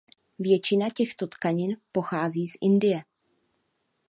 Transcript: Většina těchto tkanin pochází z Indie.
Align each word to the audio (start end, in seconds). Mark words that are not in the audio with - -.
Většina 0.39 0.87
těchto 0.95 1.27
tkanin 1.27 1.77
pochází 1.91 2.47
z 2.47 2.57
Indie. 2.61 3.03